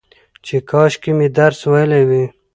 [0.45, 2.23] چې کاشکي مې درس ويلى وى